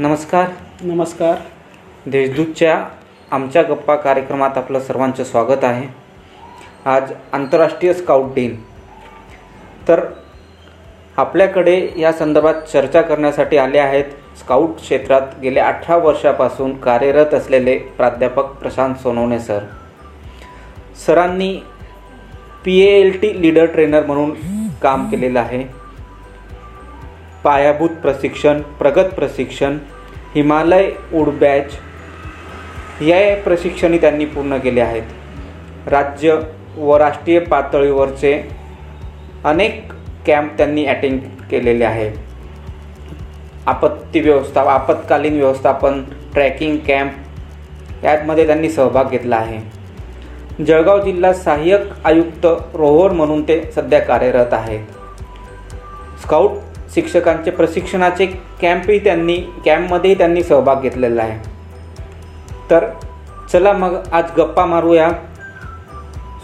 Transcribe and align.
नमस्कार. 0.00 0.48
नमस्कार. 0.80 1.36
देशदूतच्या 2.06 2.84
आमच्या 3.30 3.62
गप्पा 3.62 3.96
कार्यक्रमात 3.96 4.50
आपलं 4.56 4.80
सर्वांचं 4.80 5.24
स्वागत 5.24 5.64
आहे. 5.64 5.88
आज 6.84 7.12
आंतरराष्ट्रीय 7.32 7.92
स्काउट 7.92 8.34
दिन. 8.34 8.56
तर 9.88 10.00
आपल्याकडे 11.16 11.88
या 11.96 12.12
संदर्भात 12.12 12.54
चर्चा 12.54 13.02
करण्यासाठी 13.02 13.56
आले 13.56 13.78
आहेत 13.78 14.04
स्काउट 14.38 14.76
क्षेत्रात 14.76 15.22
गेल्या 15.42 15.66
अठरा 15.68 15.96
वर्षापासून 15.96 16.76
कार्यरत 16.76 17.34
असलेले 17.34 17.78
प्राध्यापक 17.78 18.44
प्रशांत 18.44 18.94
सोनवणे 18.94 19.38
सर. 19.38 19.58
सरांनी 21.06 21.60
P 22.64 22.80
A 22.80 23.00
L 23.00 23.18
T 23.22 23.42
leader 23.42 23.64
trainer 23.64 24.06
म्हणून 24.06 24.30
काम 24.82 25.10
केलेलं 25.10 25.40
आहे. 25.40 25.77
पायाभूत 27.44 27.90
प्रशिक्षण 27.90 28.60
प्रगत 28.60 29.14
प्रशिक्षण 29.14 29.78
हिमालय 30.34 30.90
उड 31.14 31.28
बॅच 31.28 31.72
या 33.02 33.36
प्रशिक्षणही 33.36 34.00
त्यांनी 34.00 34.24
पूर्ण 34.24 34.58
केले 34.58 34.80
आहेत. 34.80 35.02
राज्य 35.86 36.38
व 36.76 36.96
राष्ट्रीय 36.96 37.38
पातळीवरचे 37.38 38.48
अनेक 39.44 39.92
कॅम्प 40.26 40.56
त्यांनी 40.58 40.84
अटेंड 40.86 41.20
केलेले 41.50 41.84
आहे. 41.84 42.10
आपत्ती 43.66 44.20
व्यवस्था 44.20 44.62
आपत्कालीन 44.62 45.36
व्यवस्थापन 45.36 46.02
ट्रॅकिंग 46.34 46.76
कॅम्प 46.76 48.04
यामध्ये 48.04 48.46
त्यांनी 48.46 48.70
सहभाग 48.70 49.04
घेतला 49.10 49.36
आहे. 49.36 49.60
जळगाव 50.64 51.04
जिल्हा 51.04 51.32
सहाय्यक 51.32 51.80
आयुक्त 52.04 52.46
रोहोर 52.74 53.10
म्हणून 53.10 53.42
ते 53.42 53.70
सध्या 53.74 54.00
कार्यरत 54.00 54.52
आहेत. 54.52 54.80
स्काउट 56.22 56.50
शिक्षकांचे 56.98 57.50
प्रशिक्षणाचे 57.50 58.26
कॅम्पही 58.62 58.98
त्यांनी 58.98 59.36
कॅम्पमध्येही 59.64 60.18
त्यांनी 60.18 60.42
सहभाग 60.42 60.80
घेतलेला 60.80 61.22
आहे. 61.22 61.38
तर 62.70 62.86
चला 63.52 63.72
मग 63.72 63.94
आज 64.12 64.24
गप्पा 64.38 64.64
मारूया 64.66 65.10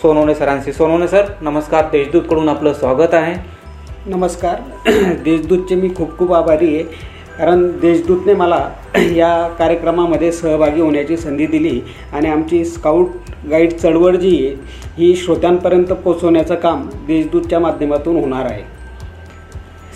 सोनवणे 0.03 0.35
सरांशी. 0.35 0.73
सोनवणे 0.73 1.09
सर 1.09 1.25
नमस्कार. 1.41 1.85
देशदूतकडून 1.93 2.49
आपलं 2.49 2.73
स्वागत 2.73 3.15
आहे. 3.15 3.35
नमस्कार. 4.07 4.91
देशदूतचे 5.25 5.75
मी 5.75 5.89
खूप 5.97 6.19
खूप 6.19 6.33
आभारी 6.33 6.75
आहे. 6.75 6.83
कारण 7.39 7.67
देशदूतने 7.81 8.35
मला 8.35 8.69
या 9.17 9.49
कार्यक्रमामध्ये 9.49 10.33
सहभागी 10.33 10.81
होण्याची 10.81 11.17
संधी 11.17 11.47
दिली 11.47 11.81
आणि 12.13 12.29
आमची 12.29 12.65
स्काउट 12.65 13.09
गाईड 13.51 13.73
चळवळ 13.73 14.17
जी 14.17 14.47
आहे 14.47 14.55
ही 14.99 15.17
श्रोत्यांपर्यंत 15.17 15.93
पोचवण्याचं 15.93 16.55
काम 16.55 16.89
देशदूतच्या 17.07 17.59
माध्यमातून 17.59 18.17
होणार 18.17 18.45
आहे. 18.45 18.74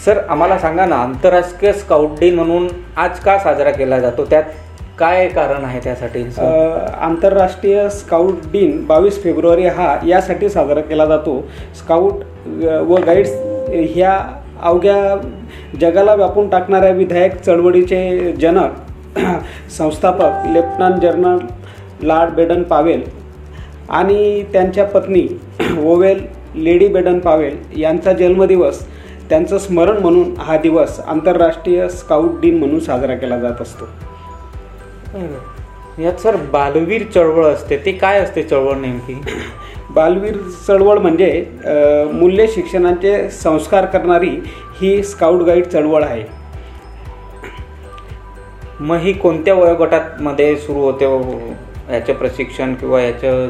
सर 0.09 0.19
आम्हाला 0.31 0.57
सांगा 0.59 0.85
ना 0.87 0.97
आंतरराष्ट्रीय 0.97 1.73
स्काउट 1.73 2.11
डे 2.21 2.31
म्हणून 2.31 2.69
आज 2.97 3.19
का 3.21 3.37
साजरा 3.39 3.71
केला 3.71 3.99
जातो? 4.01 4.25
त्यात 4.25 4.43
काय 4.99 5.27
कारण 5.29 5.65
आहे 5.65 5.81
त्यासाठी? 5.85 6.23
आंतरराष्ट्रीय 7.01 7.89
स्काउट 7.89 8.47
दिन 8.53 8.85
बावीस 8.87 9.23
फेब्रुवारी 9.23 9.67
हा 9.67 9.97
यासाठी 10.07 10.49
साजरा 10.49 10.81
केला 10.81 11.07
जातो. 11.07 11.37
स्काउट 11.79 12.25
व 12.89 13.03
गाईड्स 13.07 13.33
ह्या 13.91 14.19
अवघ्या 14.63 15.17
जगाला 15.81 16.15
व्यापून 16.15 16.49
टाकणाऱ्या 16.49 16.93
विधायक 16.93 17.41
चळवळीचे 17.41 18.33
जनक 18.41 19.19
संस्थापक 19.71 20.47
lieutenant 20.53 21.03
general 21.03 22.07
lord 22.07 22.35
Baden 22.35 22.63
Powell 22.63 23.03
आणि 23.91 24.43
त्यांच्या 24.53 24.85
पत्नी 24.87 25.27
ओवेल 25.85 26.27
लेडी 26.57 26.89
बेडन 26.89 27.19
पावेल 27.19 27.57
यांचा 27.77 28.13
जन्मदिवस 28.13 28.87
त्यांचं 29.31 29.59
स्मरण 29.59 29.99
म्हणून 29.99 30.35
हा 30.39 30.57
दिवस 30.57 31.01
आंतरराष्ट्रीय 31.01 31.89
स्काउट 31.89 32.41
दिन 32.41 32.59
म्हणून 32.59 32.81
साजरा 32.81 33.15
केला 33.15 33.39
जात 33.39 33.61
असतो. 33.61 33.89
यात 36.03 36.21
सर 36.21 36.37
बालवीर 36.37 37.03
चळवळ 37.15 37.45
असते. 37.45 37.77
ते 37.77 37.93
काय 37.93 38.19
असते 38.21 38.43
चळवळ 38.43 38.77
नेमकी? 38.77 39.15
बालवीर 39.91 40.37
चळवळ 40.67 40.99
म्हणजे 40.99 41.45
मूल्य 42.13 42.47
शिक्षणाचे 42.47 43.31
संस्कार 43.31 43.85
करणारी 43.85 44.31
ही 44.81 45.03
स्काउट 45.03 45.43
गाईड 45.43 45.67
चळवळ 45.67 46.05
आहे. 46.05 46.25
मग 48.81 48.97
ही 48.97 49.13
कोणत्या 49.13 49.55
वयोगटात 49.55 50.21
मध्ये 50.21 50.57
सुरू 50.57 50.81
होते 50.81 51.07
व- 51.07 51.93
याचं 51.93 52.13
प्रशिक्षण 52.13 52.75
किंवा 52.75 53.01
याचं 53.01 53.49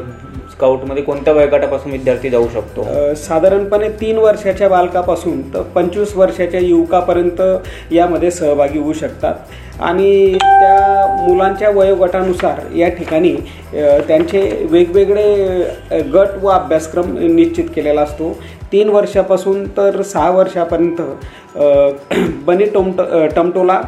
स्काउटमध्ये 0.51 1.03
कोणत्या 1.03 1.33
वयोगटापासून 1.33 1.91
विद्यार्थी 1.91 2.29
जाऊ 2.29 2.47
शकतो? 2.53 2.85
साधारणपणे 3.17 3.89
तीन 4.01 4.17
वर्षाच्या 4.17 4.69
बालकापासून 4.69 5.41
तर 5.53 5.61
पंचवीस 5.75 6.15
वर्षाच्या 6.15 6.59
युवकापर्यंत 6.59 7.41
यामध्ये 7.91 8.31
सहभागी 8.31 8.79
होऊ 8.79 8.93
शकतात. 8.93 9.35
आणि 9.81 10.33
त्या 10.35 11.25
मुलांच्या 11.27 11.69
वयोगटानुसार 11.69 12.59
या 12.75 12.89
ठिकाणी 12.89 13.35
त्यांचे 13.73 14.41
वेगवेगळे 14.71 16.01
गट 16.13 16.43
व 16.43 16.49
अभ्यासक्रम 16.49 17.17
निश्चित 17.17 17.65
केलेला 17.75 18.01
असतो. 18.01 18.31
तीन 18.71 18.89
वर्षापासून 18.89 19.65
तर 19.77 20.01
सहा 20.01 20.29
वर्षापर्यंत 20.31 21.01
बनी 22.45 22.65
टोमट 22.65 23.01
टमटोला 23.35 23.81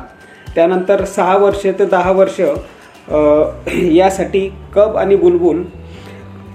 त्यानंतर 0.55 1.03
सहा 1.05 1.35
वर्ष 1.37 1.65
ते 1.79 1.85
दहा 1.85 2.11
वर्ष 2.11 2.39
यासाठी 3.95 4.47
कब 4.75 4.97
आणि 4.97 5.15
बुलबुल 5.15 5.63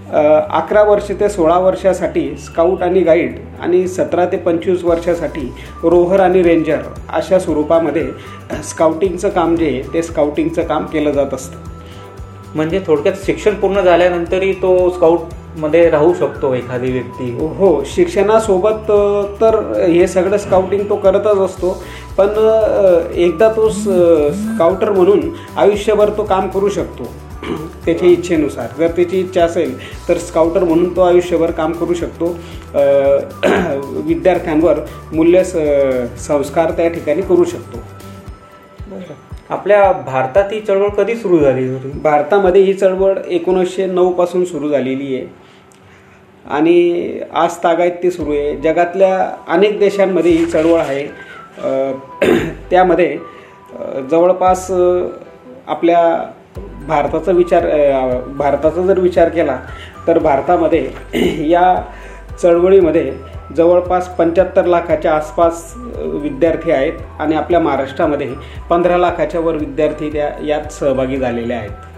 अकरा 0.07 0.83
वर्ष 0.83 1.11
ते 1.21 1.29
सोळा 1.29 1.59
वर्षासाठी 1.59 2.29
स्काउट 2.41 2.83
आणि 2.83 3.01
गाईड 3.03 3.39
आणि 3.63 3.87
सतरा 3.89 4.27
ते 4.33 4.37
पंचवीस 4.37 4.85
वर्षासाठी 4.85 5.49
रोहर 5.83 6.21
आणि 6.21 6.43
रेंजर 6.43 6.83
अशा 7.09 7.39
स्वरूपामध्ये 7.39 8.05
स्काउटिंगचं 8.65 9.29
काम 9.29 9.57
जे 9.57 9.67
आहे 9.67 9.83
ते 9.95 10.03
स्काउटिंगचं 10.03 10.63
काम 10.63 10.85
केलं 10.87 11.13
जात 11.13 11.35
असतं. 11.35 11.57
म्हणजे 12.55 12.81
थोडक्यात 12.87 13.15
शिक्षण 13.27 13.55
पूर्ण 13.61 13.81
झाल्यानंतरही 13.81 14.53
तो 14.63 14.89
स्काउटमध्ये 14.91 15.89
राहू 15.91 16.15
शकतो 16.15 16.55
एखादी 16.55 16.93
व्यक्ती. 16.93 17.31
हो 17.59 17.83
शिक्षणासोबत 17.95 18.91
तर 19.41 19.61
हे 19.79 20.07
सगळं 20.07 20.37
स्काउटिंग 20.39 20.89
तो 20.89 20.97
करतच 20.97 21.39
असतो. 21.45 21.77
पण 22.19 22.29
एकदा 23.15 23.49
तो 23.57 23.69
स्काउटर 23.71 24.91
म्हणून 24.91 25.31
आयुष्यभर 25.57 26.11
तो 26.19 26.25
काम 26.25 26.49
करू 26.49 26.69
शकतो. 26.69 27.13
त्याच्या 27.85 28.09
इच्छेनुसार. 28.09 28.69
जर 28.79 28.91
त्याची 28.97 29.21
इच्छा 29.21 29.45
असेल 29.45 29.77
तर 30.09 30.19
स्काउटर 30.19 30.65
म्हणून 30.65 30.95
तो 30.97 31.01
आयुष्यभर 31.01 31.51
काम 31.51 31.73
करू 31.73 31.95
शकतो. 31.95 32.27
विद्यार्थ्यांवर 34.07 34.81
मूल्य 35.13 35.43
संस्कार 35.45 36.71
त्या 36.71 36.89
ठिकाणी 36.89 37.23
करू 37.23 37.45
शकतो. 37.45 37.83
आपल्या 39.51 39.91
भारतात 39.93 40.53
ही 40.53 40.61
चळवळ 40.61 40.89
कधी 40.89 41.15
सुरू 41.17 41.39
झाली 41.39 41.69
होती? 41.69 41.91
भारतामध्ये 42.03 42.63
ही 42.63 42.73
चळवळ 42.75 43.19
एकोणीसशे 43.29 43.87
नऊपासून 43.87 44.45
सुरू 44.45 44.69
झालेली 44.69 45.15
आहे. 45.17 45.27
आणि 46.47 47.21
आज 47.35 47.57
तागायत 47.65 47.93
ती 48.03 48.11
सुरू 48.11 48.33
आहे. 48.33 48.57
जगातल्या 48.57 49.31
अनेक 49.49 49.79
देशांमध्ये 49.79 50.33
ही 50.33 50.45
चळवळ 50.47 50.81
आहे. 50.81 51.07
त्यामध्ये 52.71 53.17
जवळपास 54.11 54.71
आपल्या 55.67 56.01
भारताचा 56.87 57.33
विचार 57.33 57.67
भारताचा 58.37 58.83
जर 58.83 58.99
विचार 59.01 59.29
केला 59.29 59.59
तर 60.07 60.19
भारतामध्ये 60.19 60.89
या 61.49 61.83
चळवळीमध्ये 62.43 63.13
जवळपास 63.57 64.09
पंच्याहत्तर 64.09 64.65
लाखाच्या 64.65 65.13
आसपास 65.15 65.73
विद्यार्थी 66.23 66.71
आहेत 66.71 67.21
आणि 67.21 67.35
आपल्या 67.35 67.61
महाराष्ट्रामध्ये 67.61 68.33
पंधरा 68.71 68.97
लाखाच्या 68.97 69.41
वर 69.41 69.57
विद्यार्थी 69.57 70.11
त्या 70.13 70.31
यात 70.43 70.73
सहभागी 70.73 71.17
झालेले 71.17 71.55
आहेत. 71.55 71.96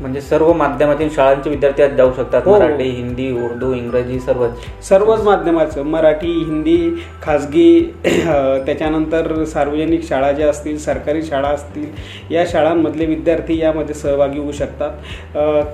म्हणजे 0.00 0.20
सर्व 0.20 0.52
माध्यमातील 0.52 1.08
शाळांचे 1.14 1.50
विद्यार्थी 1.50 1.82
आज 1.82 1.96
जाऊ 1.96 2.12
शकतात. 2.16 2.42
हो. 2.44 2.52
मराठी 2.52 2.88
हिंदी 2.90 3.30
उर्दू 3.44 3.72
इंग्रजी 3.74 4.18
सर्वच 4.20 4.84
सर्वच 4.88 5.22
माध्यमाचं. 5.24 5.82
मराठी 5.84 6.32
हिंदी 6.38 6.76
खाजगी 7.22 7.80
त्याच्यानंतर 8.04 9.44
सार्वजनिक 9.44 10.04
शाळा 10.08 10.30
ज्या 10.32 10.48
असतील 10.50 10.78
सरकारी 10.78 11.22
शाळा 11.22 11.48
असतील 11.48 12.34
या 12.34 12.44
शाळांमधले 12.48 13.06
विद्यार्थी 13.06 13.58
यामध्ये 13.60 13.94
सहभागी 13.94 14.38
होऊ 14.38 14.52
शकतात. 14.52 14.90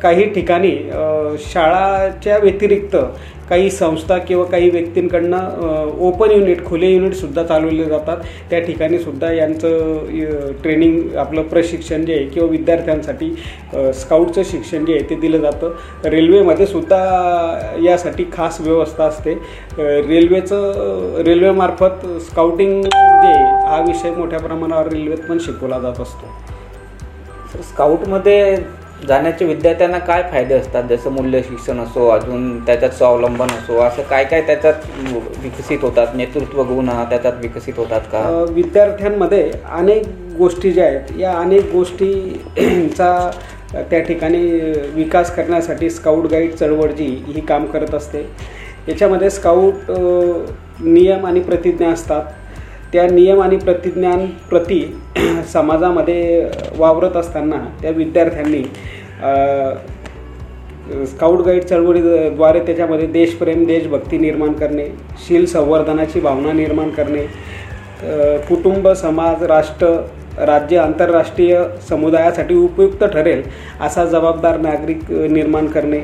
काही 0.02 0.28
ठिकाणी 0.34 0.76
शाळाच्या 1.52 2.38
व्यतिरिक्त 2.38 2.96
काही 3.48 3.70
संस्था 3.70 4.16
किंवा 4.18 4.44
काही 4.44 4.70
व्यक्तींकडनं 4.70 5.90
ओपन 6.06 6.30
युनिट 6.30 6.64
खुले 6.66 6.86
युनिटसुद्धा 6.90 7.42
चालवले 7.44 7.84
जातात. 7.84 8.16
त्या 8.50 8.60
ठिकाणी 8.60 8.98
सुद्धा 8.98 9.30
यांचं 9.32 10.52
ट्रेनिंग 10.62 11.14
आपलं 11.16 11.42
प्रशिक्षण 11.42 12.04
जे 12.06 12.14
आहे 12.14 12.24
किंवा 12.24 12.48
विद्यार्थ्यांसाठी 12.48 13.34
अ, 13.74 13.90
स्काउटचं 14.16 14.42
शिक्षण 14.50 14.84
जे 14.84 14.92
आहे 14.92 15.08
ते 15.10 15.14
दिलं 15.20 15.38
जातं. 15.38 15.72
रेल्वेमध्ये 16.04 16.66
सुद्धा 16.66 16.98
यासाठी 17.84 18.24
खास 18.32 18.60
व्यवस्था 18.60 19.04
असते. 19.04 19.34
रेल्वेचं 19.78 21.22
रेल्वेमार्फत 21.26 22.06
स्काउटिंग 22.30 22.82
जे 22.82 23.32
हा 23.66 23.82
विषय 23.86 24.10
मोठ्या 24.16 24.38
प्रमाणावर 24.40 24.88
रेल्वेत 24.92 25.28
पण 25.28 25.38
शिकवला 25.40 25.78
जात 25.80 26.00
असतो. 26.00 26.32
सर 27.52 27.62
स्काउटमध्ये 27.62 28.56
जाण्याचे 29.08 29.44
विद्यार्थ्यांना 29.44 29.98
काय 29.98 30.22
फायदे 30.30 30.54
असतात? 30.54 30.84
जसं 30.90 31.10
मूल्य 31.12 31.40
शिक्षण 31.42 31.80
असो 31.80 32.08
अजून 32.10 32.58
त्याच्यात 32.66 32.90
स्वावलंबन 32.90 33.50
असो 33.54 33.80
असं 33.82 34.02
काय 34.10 34.24
काय 34.24 34.40
त्याच्यात 34.46 34.86
विकसित 35.42 35.78
होतात? 35.82 36.14
नेतृत्व 36.14 36.62
गुण 36.64 36.88
हा 36.88 37.04
त्याच्यात 37.10 37.34
विकसित 37.42 37.74
होतात 37.76 38.00
का? 38.12 38.28
विद्यार्थ्यांमध्ये 38.50 39.50
अनेक 39.72 40.06
गोष्टी 40.38 40.70
ज्या 40.72 40.84
आहेत 40.84 41.18
या 41.18 41.32
अनेक 41.32 41.70
गोष्टींचा 41.72 43.30
त्या 43.90 44.00
ठिकाणी 44.00 44.42
विकास 44.94 45.34
करण्यासाठी 45.36 45.90
स्काउट 45.90 46.26
गाईड 46.26 46.54
चळवळ 46.54 46.92
जी 46.92 47.06
ही 47.26 47.40
काम 47.40 47.66
करत 47.66 47.94
असते. 47.94 48.26
याच्यामध्ये 48.88 49.30
स्काउट 49.30 49.90
नियम 50.82 51.26
आणि 51.26 51.40
प्रतिज्ञा 51.40 51.90
असतात. 51.90 52.22
त्या 52.92 53.06
नियम 53.10 53.40
आणि 53.42 53.56
प्रतिज्ञांप्रती 53.56 54.82
समाजामध्ये 55.52 56.50
वावरत 56.78 57.16
असताना 57.16 57.64
त्या 57.82 57.90
विद्यार्थ्यांनी 57.90 58.62
स्काउट 61.06 61.40
गाईड 61.40 61.64
चळवळीद्वारे 61.64 62.60
त्याच्यामध्ये 62.66 63.06
देशप्रेम 63.06 63.64
देशभक्ती 63.64 64.18
निर्माण 64.18 64.52
करणे 64.52 64.84
शील 65.26 65.46
संवर्धनाची 65.46 66.20
भावना 66.20 66.52
निर्माण 66.52 66.90
करणे 66.90 67.26
कुटुंब 68.48 68.88
समाज 68.92 69.42
राष्ट्र 69.42 69.86
राज्य 70.38 70.78
आंतरराष्ट्रीय 70.78 71.56
समुदायासाठी 71.88 72.54
उपयुक्त 72.54 73.04
ठरेल 73.04 73.42
असा 73.80 74.04
जबाबदार 74.04 74.58
नागरिक 74.60 75.10
निर्माण 75.10 75.66
करणे 75.66 76.00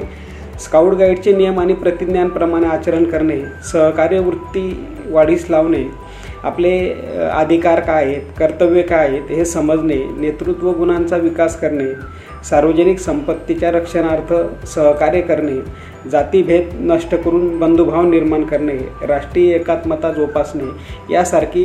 स्काउट 0.60 0.94
गाईडचे 0.94 1.32
नियम 1.32 1.58
आणि 1.60 1.74
प्रतिज्ञांप्रमाणे 1.74 2.66
आचरण 2.66 3.04
करणे 3.04 3.40
सहकार्य 3.72 4.18
वृत्ती 4.18 4.70
वाढीस 5.10 5.46
लावणे 5.50 5.84
आपले 6.44 6.72
अधिकार 7.32 7.80
काय 7.80 8.04
आहेत 8.04 8.22
कर्तव्य 8.38 8.82
काय 8.82 9.06
आहेत 9.08 9.30
हे 9.30 9.44
समजणे 9.44 9.98
नेतृत्व 10.16 10.70
गुणांचा 10.70 11.16
विकास 11.16 11.58
करणे 11.60 11.92
सार्वजनिक 12.44 12.98
संपत्तीच्या 12.98 13.70
रक्षणार्थ 13.70 14.32
सहकार्य 14.66 15.20
करणे 15.20 15.60
जातीभेद 16.10 16.70
नष्ट 16.82 17.14
करून 17.14 17.58
बंधुभाव 17.58 18.08
निर्माण 18.08 18.44
करणे 18.44 18.76
राष्ट्रीय 19.02 19.54
एकात्मता 19.54 20.10
जोपासणे 20.12 21.12
यासारखी 21.12 21.64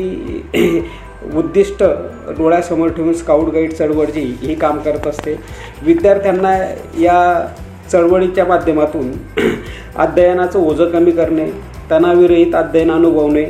उद्दिष्ट 1.35 1.83
डोळ्यासमोर 2.37 2.89
ठेवून 2.89 3.13
स्काउट 3.13 3.49
गाईड 3.53 3.73
चळवळ 3.73 4.05
जी 4.05 4.21
ही 4.41 4.55
काम 4.55 4.79
करत 4.79 5.07
असते. 5.07 5.35
विद्यार्थ्यांना 5.81 6.53
या 6.99 7.47
चळवळीच्या 7.91 8.45
माध्यमातून 8.45 9.11
अध्ययनाचं 9.95 10.59
ओझं 10.59 10.89
कमी 10.91 11.11
करणे 11.11 11.49
तणाविरहित 11.91 12.55
अध्ययन 12.55 12.91
अनुभवणे 12.91 13.43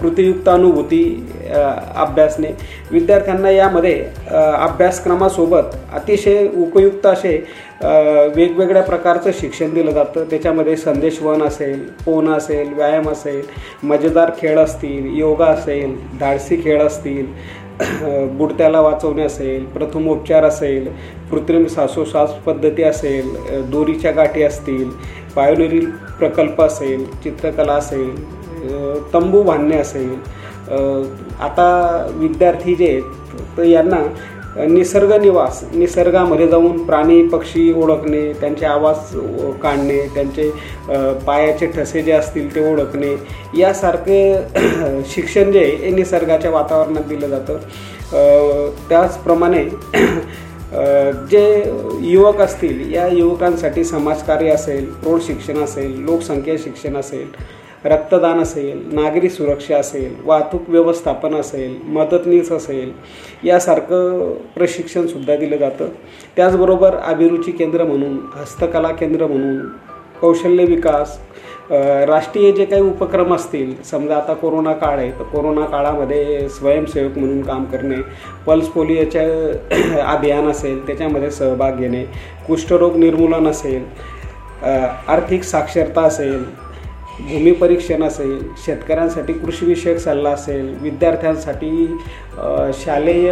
कृतियुक्त 0.00 0.48
अनुभूती 0.48 1.02
अभ्यासने. 1.50 2.48
विद्यार्थ्यांना 2.90 3.50
यामध्ये 3.50 3.94
अभ्यासक्रमासोबत 4.30 5.76
अतिशय 5.94 6.46
उपयुक्त 6.56 7.06
असे 7.06 7.36
वेगवेगळ्या 8.36 8.82
प्रकारचं 8.82 9.30
शिक्षण 9.40 9.74
दिलं 9.74 9.90
जातं. 9.90 10.24
त्याच्यामध्ये 10.30 10.76
संदेशवन 10.76 11.42
असेल 11.42 11.80
पोहणं 12.04 12.36
असेल 12.36 12.72
व्यायाम 12.74 13.08
असेल 13.08 13.42
मजेदार 13.82 14.30
खेळ 14.38 14.58
असतील 14.58 15.16
योगा 15.18 15.46
असेल 15.46 15.96
धाडसी 16.20 16.60
खेळ 16.64 16.82
असतील 16.82 17.26
बुडत्याला 18.36 18.80
वाचवणे 18.80 19.22
असेल 19.22 19.64
प्रथमोपचार 19.66 20.44
असेल 20.44 20.88
कृत्रिम 21.30 21.66
श्वासोश्वास 21.66 22.30
पद्धती 22.46 22.82
असेल 22.82 23.34
दोरीच्या 23.70 24.10
गाठी 24.12 24.42
असतील 24.42 24.88
पायोनिरी 25.36 25.80
प्रकल्प 26.18 26.60
असेल 26.62 27.04
चित्रकला 27.22 27.72
असेल 27.72 28.14
तंबू 29.14 29.42
बांधणे 29.42 29.76
असेल 29.78 30.14
आता 31.40 31.66
विद्यार्थी 32.14 32.74
जे 32.74 32.88
आहेत 32.88 33.56
तर 33.56 33.64
यांना 33.64 34.04
निसर्ग 34.58 35.12
निवास 35.20 35.62
निसर्गामध्ये 35.72 36.46
जाऊन 36.48 36.84
प्राणी 36.86 37.22
पक्षी 37.28 37.72
ओळखणे 37.72 38.22
त्यांचे 38.40 38.66
आवाज 38.66 39.14
काढणे 39.62 39.98
त्यांचे 40.14 40.50
पायाचे 41.26 41.66
ठसे 41.66 42.02
जे 42.02 42.12
असतील 42.12 42.54
ते 42.54 42.68
ओळखणे 42.72 43.14
यासारखे 43.58 44.20
शिक्षण 45.10 45.52
जे 45.52 45.58
आहे 45.58 45.76
हे 45.76 45.90
निसर्गाच्या 45.90 46.50
वातावरणात 46.50 47.08
दिलं 47.08 47.28
जातं. 47.28 47.58
त्याचप्रमाणे 48.88 49.64
जे 51.30 51.62
युवक 52.10 52.40
असतील 52.40 52.92
या 52.94 53.06
युवकांसाठी 53.08 53.84
समाजकार्य 53.84 54.50
असेल 54.50 54.84
प्रौढ 54.92 55.20
शिक्षण 55.26 55.62
असेल 55.64 55.98
लोकसंख्या 56.04 56.54
शिक्षण 56.62 56.96
असेल 56.96 57.26
रक्तदान 57.84 58.40
असेल 58.40 58.82
नागरी 58.94 59.28
सुरक्षा 59.30 59.76
असेल 59.76 60.14
वाहतूक 60.24 60.68
व्यवस्थापन 60.68 61.34
असेल 61.34 61.76
मदतनीस 61.88 62.50
असेल 62.52 62.90
यासारखं 63.44 64.32
प्रशिक्षणसुद्धा 64.56 65.36
दिलं 65.36 65.56
जातं. 65.56 65.88
त्याचबरोबर 66.36 66.96
अभिरुची 66.96 67.52
केंद्र 67.52 67.84
म्हणून 67.84 68.18
हस्तकला 68.34 68.90
केंद्र 68.90 69.26
म्हणून 69.26 69.58
कौशल्य 70.20 70.64
विकास 70.64 71.18
राष्ट्रीय 71.70 72.50
जे 72.52 72.64
काही 72.64 72.82
उपक्रम 72.82 73.34
असतील 73.34 73.74
समजा 73.84 74.16
आता 74.16 74.34
कोरोना 74.34 74.72
काळ 74.72 74.98
आहे 74.98 75.10
तर 75.10 75.24
कोरोना 75.24 75.64
काळामध्ये 75.66 76.48
स्वयंसेवक 76.48 77.18
म्हणून 77.18 77.42
काम 77.42 77.64
करणे 77.64 77.96
पल्स 78.46 78.68
पोलिओच्या 78.68 79.22
अभियान 80.06 80.50
असेल 80.50 80.86
त्याच्यामध्ये 80.86 81.30
सहभाग 81.30 81.78
घेणे 81.78 82.04
कुष्ठरोग 82.46 82.96
निर्मूलन 82.96 83.46
असेल 83.48 83.84
आर्थिक 84.62 85.42
साक्षरता 85.42 86.02
असेल 86.02 86.42
भूमिपरीक्षण 87.28 88.02
असेल 88.02 88.38
शेतकऱ्यांसाठी 88.64 89.32
कृषीविषयक 89.32 89.98
सल्ला 89.98 90.30
असेल 90.30 90.74
विद्यार्थ्यांसाठी 90.82 91.86
शालेय 92.74 93.30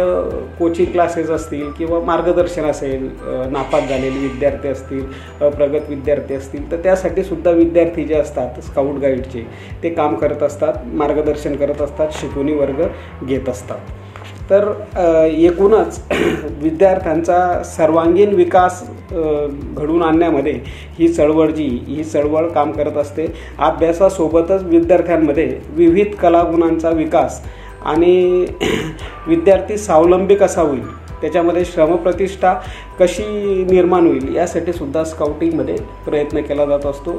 कोचिंग 0.59 0.91
क्लासेस 0.91 1.29
असतील 1.29 1.69
किंवा 1.71 1.99
मार्गदर्शन 1.99 2.65
असेल 2.65 3.07
नापास 3.51 3.89
झालेले 3.89 4.17
विद्यार्थी 4.17 4.67
असतील 4.67 5.05
प्रगत 5.39 5.89
विद्यार्थी 5.89 6.33
असतील 6.33 6.71
तर 6.71 6.83
त्यासाठी 6.83 7.23
सुद्धा 7.23 7.51
विद्यार्थी 7.51 8.05
जे 8.05 8.15
असतात 8.15 8.59
स्काउट 8.61 8.99
गाईडचे 8.99 9.45
ते 9.83 9.89
काम 9.89 10.15
करत 10.15 10.43
असतात 10.43 10.85
मार्गदर्शन 10.93 11.55
करत 11.55 11.81
असतात 11.81 12.07
शिकवणी 12.11 12.53
वर्ग 12.53 12.85
घेत 13.25 13.49
असतात. 13.49 13.77
तर 14.49 14.71
एकूणच 15.27 15.99
विद्यार्थ्यांचा 16.61 17.63
सर्वांगीण 17.63 18.33
विकास 18.35 18.81
घडवून 19.11 20.01
आणण्यामध्ये 20.03 20.53
ही 20.99 21.07
चळवळ 21.07 21.51
जी 21.51 21.67
ही 21.87 22.03
चळवळ 22.03 22.47
काम 22.49 22.71
करत 22.71 22.97
असते. 22.97 23.27
अभ्यासासोबतच 23.59 24.63
विद्यार्थ्यांमध्ये 24.63 25.45
विविध 25.75 26.15
कलागुणांचा 26.21 26.89
विकास 26.89 27.41
आणि 27.85 28.45
विद्यार्थी 29.27 29.77
स्वावलंबी 29.77 30.35
कसा 30.35 30.61
होईल 30.61 30.83
त्याच्यामध्ये 31.21 31.63
श्रमप्रतिष्ठा 31.65 32.53
कशी 32.99 33.23
निर्माण 33.69 34.05
होईल 34.07 34.35
यासाठी 34.35 34.73
सुद्धा 34.73 35.03
स्काउटिंगमध्ये 35.03 35.75
प्रयत्न 36.05 36.41
केला 36.41 36.65
जात 36.65 36.85
असतो. 36.85 37.11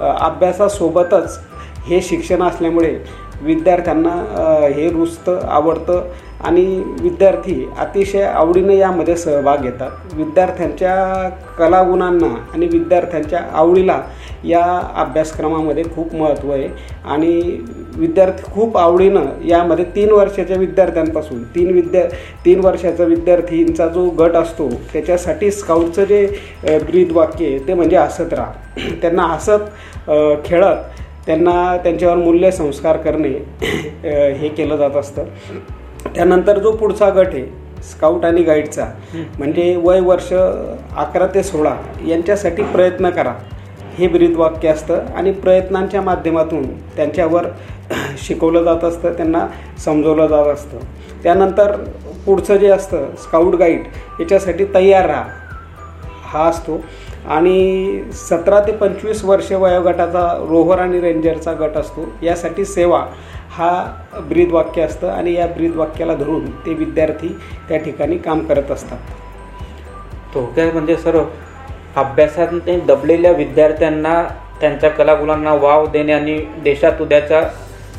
अभ्यासासोबतच 0.00 1.38
हे 1.86 2.00
शिक्षण 2.02 2.42
असल्यामुळे 2.42 2.96
विद्यार्थ्यांना 3.42 4.10
हे 4.74 4.88
रुचतं 4.90 5.40
आवडतं 5.48 6.08
आणि 6.44 6.62
विद्यार्थी 7.00 7.54
अतिशय 7.78 8.22
आवडीने 8.22 8.76
यामध्ये 8.76 9.16
सहभाग 9.16 9.62
घेतात. 9.62 9.90
विद्यार्थ्यांच्या 10.14 11.28
कलागुणांना 11.58 12.34
आणि 12.54 12.66
विद्यार्थ्यांच्या 12.66 13.40
आवडीला 13.52 14.00
या 14.44 14.64
अभ्यासक्रमामध्ये 14.96 15.82
खूप 15.94 16.14
महत्त्व 16.14 16.52
आहे. 16.52 16.68
आणि 17.04 17.58
विद्यार्थी 17.96 18.52
खूप 18.52 18.76
आवडीनं 18.78 19.26
यामध्ये 19.48 19.84
तीन 19.94 20.10
वर्षाच्या 20.10 20.56
विद्यार्थ्यांपासून 20.56 21.42
तीन 21.54 21.70
विद्या 21.74 22.02
तीन 22.44 22.60
वर्षाचा 22.64 23.04
विद्यार्थींचा 23.04 23.86
जो 23.88 24.08
गट 24.18 24.36
असतो 24.36 24.68
त्याच्यासाठी 24.92 25.50
स्काउटचं 25.50 26.04
जे 26.04 26.26
ब्रीद 26.86 27.12
वाक्य 27.12 27.46
आहे 27.46 27.58
ते 27.68 27.74
म्हणजे 27.74 27.96
हसत 27.96 28.32
राहा. 28.32 28.52
त्यांना 29.02 29.22
हसत 29.26 30.10
खेळत 30.46 31.00
त्यांना 31.26 31.76
त्यांच्यावर 31.82 32.16
मूल्य 32.16 32.50
संस्कार 32.50 32.96
करणे 32.96 33.28
हे 34.38 34.48
केलं 34.48 34.76
जात 34.76 34.96
असतं. 34.96 35.24
त्यानंतर 36.06 36.58
जो 36.58 36.70
पुढचा 36.72 37.08
गट 37.10 37.34
आहे 37.34 37.46
स्काउट 37.82 38.24
आणि 38.24 38.42
गाईडचा 38.42 38.86
म्हणजे 39.38 39.74
वय 39.84 40.00
वर्ष 40.00 40.32
अकरा 40.32 41.26
ते 41.26 41.42
सोळा 41.42 41.74
यांच्यासाठी 42.06 42.62
प्रयत्न 42.62 43.10
करा. 43.10 43.32
हे 43.98 44.06
ब्रीद 44.08 44.36
वाक्य 44.36 44.68
असतं 44.68 45.06
आणि 45.16 45.32
प्रयत्नांच्या 45.32 46.02
माध्यमातून 46.02 46.62
त्यांच्यावर 46.96 47.46
शिकवलं 48.18 48.62
जात 48.64 48.84
असतं 48.84 49.12
त्यांना 49.12 49.46
समजवलं 49.84 50.26
जात 50.26 50.46
असतं. 50.46 50.78
त्यानंतर 51.22 51.76
पुढचं 52.26 52.56
जे 52.56 52.68
असतं 52.68 53.14
स्काउट 53.22 53.54
गाईड 53.54 53.86
याच्यासाठी 54.20 54.64
तयार 54.74 55.06
राहा. 55.06 55.24
हा 56.24 56.44
असतो. 56.48 56.80
आणि 57.28 58.02
सतरा 58.12 58.60
ते 58.60 58.72
पंचवीस 58.72 59.24
वर्ष 59.24 59.52
वयोगटाचा 59.52 60.26
रोहर 60.48 60.78
आणि 60.78 61.00
रेंजरचा 61.00 61.52
गट 61.52 61.76
असतो. 61.76 62.08
यासाठी 62.22 62.64
सेवा 62.64 63.04
हा 63.52 63.70
ब्रीद 64.28 64.52
वाक्य 64.52 64.82
असतं 64.82 65.08
आणि 65.08 65.34
या 65.34 65.46
ब्रीद 65.46 65.74
वाक्याला 65.76 66.14
धरून 66.14 66.50
ते 66.66 66.74
विद्यार्थी 66.74 67.28
त्या 67.68 67.78
ठिकाणी 67.78 68.18
काम 68.18 68.44
करत 68.46 68.70
असतात. 68.70 68.98
काय 70.56 70.70
म्हणजे 70.72 70.96
सर 70.96 71.18
अभ्यासात 71.96 72.68
दबलेल्या 72.86 73.32
विद्यार्थ्यांना 73.32 74.22
त्यांच्या 74.60 74.90
कलागुणांना 74.90 75.52
वाव 75.54 75.86
देणे 75.86 76.12
आणि 76.12 76.38
देशात 76.64 77.00
उद्याच्या 77.02 77.42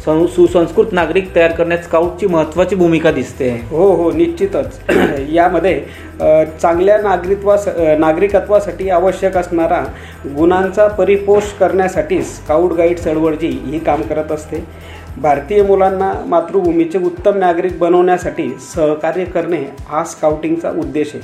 सुसंस्कृत 0.05 0.91
नागरिक 0.91 1.33
तयार 1.35 1.51
करण्यात 1.51 1.83
स्काउटची 1.83 2.27
महत्त्वाची 2.27 2.75
भूमिका 2.75 3.11
दिसते. 3.11 3.49
हो 3.69 3.85
हो 3.95 4.09
निश्चितच. 4.11 4.79
यामध्ये 5.33 5.79
चांगल्या 6.61 6.97
नागरिकत्वा 6.97 7.55
नागरिकत्वासाठी 7.99 8.89
आवश्यक 8.89 9.37
असणारा 9.37 9.83
गुणांचा 10.37 10.87
परिपोष 10.87 11.53
करण्यासाठी 11.59 12.21
स्काउट 12.23 12.73
गाईड 12.73 12.97
चळवळजी 12.99 13.47
ही 13.65 13.79
काम 13.79 14.01
करत 14.09 14.31
असते. 14.31 14.63
भारतीय 15.21 15.61
मुलांना 15.63 16.11
मातृभूमीचे 16.27 16.97
उत्तम 16.97 17.37
नागरिक 17.37 17.77
बनवण्यासाठी 17.79 18.49
सहकार्य 18.73 19.25
करणे 19.25 19.61
हा 19.87 20.03
स्काउटिंगचा 20.03 20.69
उद्देश 20.69 21.11
आहे. 21.15 21.23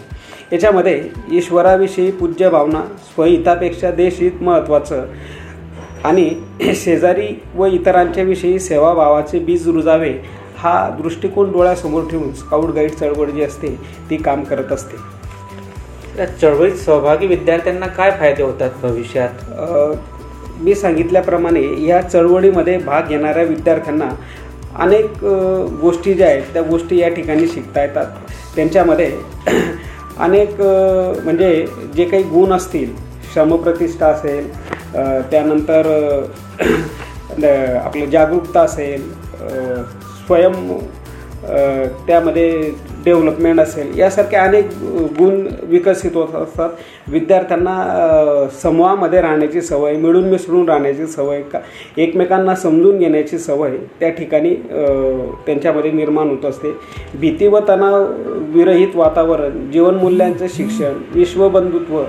याच्यामध्ये 0.51 1.01
ईश्वराविषयी 1.31 2.11
पूज्य 2.11 2.49
भावना 2.49 2.81
स्वहितापेक्षा 3.05 3.91
देशहित 3.91 4.41
महत्त्वाचं 4.41 5.05
आणि 6.03 6.29
शेजारी 6.75 7.27
व 7.55 7.65
इतरांच्या 7.65 8.23
विषयी 8.23 8.59
सेवाभावाचे 8.59 9.39
बीज 9.39 9.67
रुजावे 9.67 10.13
हा 10.57 10.89
दृष्टिकोन 11.01 11.51
डोळ्यासमोर 11.51 12.09
ठेवून 12.09 12.33
स्काउट 12.33 12.69
गाईड 12.69 12.91
चळवळ 12.91 13.29
जी 13.29 13.43
असते 13.43 13.75
ती 14.09 14.17
काम 14.17 14.43
करत 14.43 14.71
असते. 14.71 14.97
या 16.19 16.25
चळवळीत 16.25 16.75
सहभागी 16.75 17.27
विद्यार्थ्यांना 17.27 17.87
काय 17.87 18.11
फायदे 18.11 18.43
होतात 18.43 18.71
भविष्यात? 18.83 19.29
मी 20.59 20.75
सांगितल्याप्रमाणे 20.75 21.61
या 21.85 22.01
चळवळीमध्ये 22.01 22.77
भाग 22.77 23.07
घेणाऱ्या 23.09 23.43
विद्यार्थ्यांना 23.43 24.09
अनेक 24.77 25.23
गोष्टी 25.81 26.13
ज्या 26.13 26.27
आहेत 26.27 26.43
त्या 26.53 26.61
गोष्टी 26.61 26.97
या 26.99 27.09
ठिकाणी 27.09 27.47
शिकता 27.47 27.81
येतात. 27.81 28.05
त्यांच्यामध्ये 28.55 29.11
अनेक 30.19 30.61
म्हणजे 31.23 31.65
जे 31.95 32.05
काही 32.05 32.23
गुण 32.23 32.51
असतील 32.53 32.93
श्रमप्रतिष्ठा 33.33 34.07
असेल 34.07 34.49
त्यानंतर 35.31 35.87
आपलं 37.77 38.09
जागरूकता 38.09 38.61
असेल 38.61 39.09
स्वयं 40.27 40.77
त्यामध्ये 42.07 42.49
डेव्हलपमेंट 43.09 43.59
असेल 43.59 43.97
यासारखे 43.99 44.37
अनेक 44.37 44.65
गुण 45.19 45.45
विकसित 45.69 46.15
होत 46.15 46.35
असतात. 46.35 46.69
विद्यार्थ्यांना 47.07 48.47
समूहामध्ये 48.61 49.21
राहण्याची 49.21 49.61
सवय 49.61 49.95
मिळून 49.97 50.29
मिसळून 50.29 50.67
राहण्याची 50.69 51.07
सवय 51.07 51.41
का 51.53 51.59
एकमेकांना 51.97 52.55
समजून 52.55 52.97
घेण्याची 52.97 53.37
सवय 53.39 53.77
त्या 53.99 54.09
ठिकाणी 54.09 54.53
त्यांच्यामध्ये 55.45 55.91
निर्माण 55.91 56.29
होत 56.29 56.45
असते. 56.45 56.71
भीती 57.19 57.47
व 57.47 57.59
तणाव 57.69 58.05
विरहित 58.53 58.95
वातावरण 58.95 59.71
जीवनमूल्यांचं 59.71 60.45
शिक्षण 60.53 60.97
विश्वबंधुत्व 61.13 62.01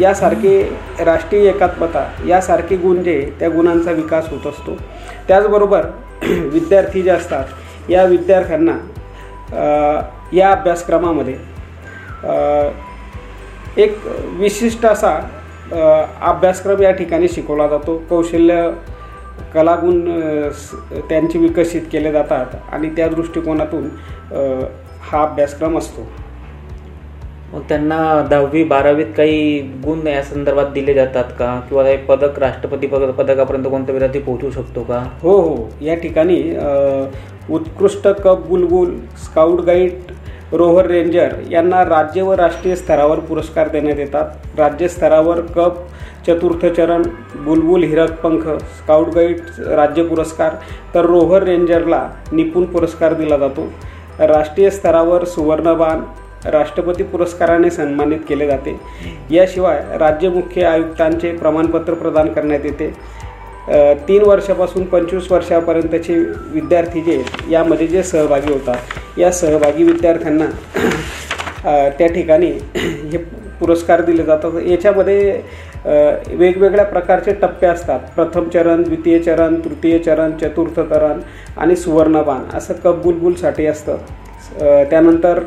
यासारखे 0.00 0.60
राष्ट्रीय 1.04 1.48
एकात्मता 1.48 2.04
यासारखे 2.28 2.76
गुण 2.76 3.02
जे 3.02 3.20
त्या 3.40 3.48
गुणांचा 3.48 3.92
विकास 3.92 4.28
होत 4.30 4.46
असतो. 4.46 4.76
त्याचबरोबर 5.28 5.86
विद्यार्थी 6.52 7.02
जे 7.02 7.10
असतात 7.10 7.90
या 7.90 8.04
विद्यार्थ्यांना 8.04 8.72
या 9.52 10.50
अभ्यासक्रमामध्ये 10.52 11.36
एक 13.82 13.98
विशिष्ट 14.38 14.84
असा 14.86 15.14
अभ्यासक्रम 16.28 16.82
या 16.82 16.90
ठिकाणी 16.90 17.28
शिकवला 17.28 17.66
जातो. 17.68 17.96
कौशल्य 18.10 18.70
कलागुण 19.54 20.00
त्यांचे 21.08 21.38
विकसित 21.38 21.82
केले 21.92 22.12
जातात 22.12 22.54
आणि 22.72 22.90
त्या 22.96 23.08
दृष्टिकोनातून 23.08 23.88
हा 25.02 25.22
अभ्यासक्रम 25.22 25.78
असतो. 25.78 26.06
मग 27.52 27.60
त्यांना 27.68 27.98
दहावी 28.30 28.62
बारावीत 28.64 29.06
काही 29.16 29.58
गुण 29.84 30.06
या 30.06 30.22
संदर्भात 30.22 30.66
दिले 30.66 30.94
जातात 30.94 31.24
का? 31.38 31.54
किंवा 31.68 31.84
हे 31.84 31.96
पदक 31.96 32.38
राष्ट्रपती 32.38 32.86
पद 32.86 33.10
पदकापर्यंत 33.18 33.64
कोणत्या 33.64 33.92
विद्यार्थी 33.92 34.18
पोहोचू 34.18 34.50
शकतो 34.50 34.82
का? 34.82 34.98
हो 35.22 35.36
हो. 35.38 35.68
या 35.80 35.94
ठिकाणी 35.94 36.42
उत्कृष्ट 37.50 38.08
कप 38.08 38.46
बुलबुल 38.48 38.94
स्काउट 39.24 39.60
गाईड 39.60 40.12
रोव्हर 40.52 40.86
रेंजर 40.86 41.34
यांना 41.50 41.82
राज्य 41.84 42.22
व 42.22 42.32
राष्ट्रीय 42.34 42.76
स्तरावर 42.76 43.18
पुरस्कार 43.20 43.68
देण्यात 43.68 43.98
येतात. 43.98 44.58
राज्य 44.58 44.88
स्तरावर 44.88 45.40
कप 45.56 45.82
चतुर्थ 46.26 46.66
चरण 46.66 47.02
बुलबुल 47.44 47.82
हिरक 47.84 48.20
पंख 48.20 48.46
स्काउट 48.76 49.08
गाईड 49.08 49.40
राज्य 49.66 50.02
पुरस्कार 50.04 50.54
तर 50.94 51.06
रोव्हर 51.06 51.42
रेंजरला 51.42 52.06
निपुण 52.32 52.64
पुरस्कार 52.64 53.14
दिला 53.14 53.36
जातो. 53.36 53.68
राष्ट्रीय 54.20 54.70
स्तरावर 54.70 55.24
सुवर्णबाण 55.24 56.00
राष्ट्रपती 56.50 57.02
पुरस्काराने 57.02 57.70
सन्मानित 57.70 58.18
केले 58.28 58.46
जाते. 58.46 58.76
याशिवाय 59.30 59.82
राज्य 59.98 60.28
मुख्य 60.28 60.64
आयुक्तांचे 60.66 61.32
प्रमाणपत्र 61.36 61.94
प्रदान 61.94 62.32
करण्यात 62.32 62.64
येते. 62.64 62.90
तीन 64.08 64.22
वर्षापासून 64.24 64.84
पंचवीस 64.84 65.30
वर्षापर्यंतचे 65.32 66.14
विद्यार्थी 66.52 67.00
जे 67.00 67.22
यामध्ये 67.50 67.86
जे 67.86 68.02
सहभागी 68.02 68.52
होतात 68.52 69.18
या 69.18 69.30
सहभागी 69.32 69.84
विद्यार्थ्यांना 69.84 70.46
त्या 71.98 72.06
ठिकाणी 72.06 72.50
हे 72.76 73.18
पुरस्कार 73.60 74.00
दिले 74.04 74.22
जातात. 74.24 74.52
याच्यामध्ये 74.66 75.40
वेगवेगळ्या 75.84 76.84
प्रकारचे 76.84 77.32
टप्पे 77.42 77.66
असतात. 77.66 78.00
प्रथम 78.16 78.48
चरण 78.48 78.82
द्वितीय 78.82 79.18
चरण 79.18 79.54
तृतीय 79.64 79.98
चरण 79.98 80.36
चतुर्थ 80.42 80.80
चरण 80.80 81.20
आणि 81.56 81.76
सुवर्णबाण 81.76 82.56
असं 82.56 82.74
कप 82.84 83.02
बुलबुलसाठी 83.02 83.66
असतं. 83.66 83.96
त्यानंतर 84.60 85.40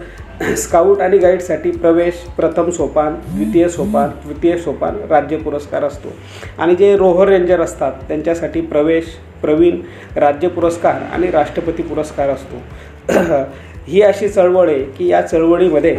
स्काउट 0.58 1.01
आणि 1.01 1.17
गाईडसाठी 1.17 1.72
प्रवेश 1.72 2.13
प्रथम 2.38 2.70
सोपान 2.70 3.15
द्वितीय 3.27 3.67
सोपान 3.70 4.10
तृतीय 4.24 4.58
सोपान 4.58 4.96
राज्य 5.10 5.38
पुरस्कार 5.38 5.84
असतो. 5.84 6.13
आणि 6.58 6.75
जे 6.75 6.96
रोहर 6.98 7.27
रेंजर 7.27 7.62
असतात 7.62 7.91
त्यांच्यासाठी 8.08 8.62
प्रवेश 8.62 9.05
प्रवीण 9.41 9.79
राज्य 10.15 10.48
पुरस्कार 10.48 11.01
आणि 11.13 11.31
राष्ट्रपती 11.31 11.84
पुरस्कार 11.84 12.29
असतो. 12.29 12.62
ही 13.88 14.01
अशी 14.01 14.27
चळवळ 14.29 14.70
आहे 14.70 14.84
की 14.84 15.08
या 15.08 15.22
चळवळीमध्ये 15.22 15.98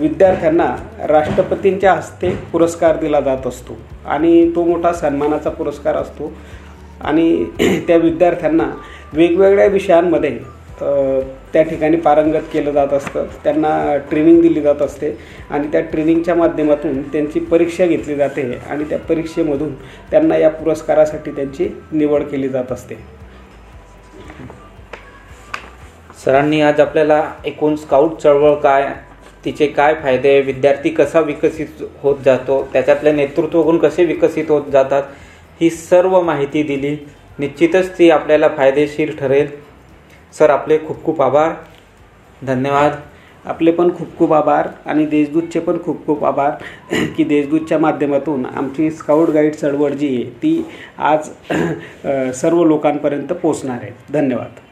विद्यार्थ्यांना 0.00 0.66
राष्ट्रपतींच्या 1.08 1.92
हस्ते 1.92 2.30
पुरस्कार 2.52 2.96
दिला 2.96 3.20
जात 3.20 3.46
असतो. 3.46 3.76
आणि 4.06 4.50
तो 4.56 4.64
मोठा 4.64 4.92
सन्मानाचा 4.92 5.50
पुरस्कार 5.50 5.96
असतो. 5.96 6.32
आणि 7.00 7.44
त्या 7.86 7.96
विद्यार्थ्यांना 7.96 8.70
वेगवेगळ्या 9.12 9.66
विषयांमध्ये 9.66 10.38
त्या 11.52 11.62
ठिकाणी 11.62 11.96
पारंगत 11.96 12.48
केलं 12.52 12.70
जात 12.70 12.92
असतं. 12.92 13.26
त्यांना 13.44 13.96
ट्रेनिंग 14.10 14.40
दिली 14.42 14.60
जात 14.60 14.82
असते 14.82 15.10
आणि 15.50 15.68
त्या 15.72 15.80
ट्रेनिंगच्या 15.80 16.34
माध्यमातून 16.34 17.00
त्यांची 17.02 17.40
परीक्षा 17.40 17.86
घेतली 17.86 18.14
जाते 18.14 18.50
आणि 18.70 18.84
त्या 18.84 18.98
परीक्षेमधून 18.98 19.74
त्यांना 20.10 20.36
या 20.36 20.50
पुरस्कारासाठी 20.50 21.30
त्यांची 21.30 21.68
निवड 21.92 22.22
केली 22.22 22.48
जात 22.48 22.72
असते. 22.72 22.94
सरांनी 26.24 26.60
आज 26.60 26.80
आपल्याला 26.80 27.22
एकूण 27.44 27.76
स्काउट 27.76 28.16
चळवळ 28.18 28.54
काय 28.54 28.88
तिचे 29.44 29.66
काय 29.66 29.94
फायदे 29.94 30.40
विद्यार्थी 30.40 30.90
कसा 30.90 31.20
विकसित 31.20 31.82
होत 32.02 32.16
जातो 32.24 32.62
त्याच्यातले 32.72 33.12
नेतृत्व 33.12 33.62
गुण 33.62 33.78
कसे 33.78 34.04
विकसित 34.04 34.50
होत 34.50 34.70
जातात 34.72 35.02
ही 35.60 35.70
सर्व 35.70 36.20
माहिती 36.20 36.62
दिली. 36.62 36.96
निश्चितच 37.38 37.98
ती 37.98 38.10
आपल्याला 38.10 38.48
फायदेशीर 38.48 39.14
ठरेल. 39.18 39.46
सर 40.34 40.50
आपले 40.50 40.78
खूप 40.78 41.04
खूप 41.04 41.22
आभार. 41.22 41.52
धन्यवाद. 42.46 42.92
आपले 43.44 43.70
पण 43.72 43.90
खूप 43.96 44.16
खूप 44.18 44.32
आभार 44.32 44.68
आणि 44.86 45.06
देशदूतचे 45.06 45.60
पण 45.60 45.76
खूप 45.82 46.04
खूप 46.06 46.24
आभार 46.24 46.50
की 47.16 47.24
देशदूतच्या 47.24 47.78
माध्यमातून 47.78 48.46
आमची 48.46 48.90
स्काउट 48.90 49.30
गाईड 49.30 49.54
चळवळ 49.54 49.92
जी 49.92 50.14
आहे 50.16 50.24
ती 50.42 50.64
आज 50.98 51.30
सर्व 52.34 52.64
लोकांपर्यंत 52.64 53.32
पोचणार 53.32 53.78
आहे. 53.82 53.92
धन्यवाद. 54.12 54.67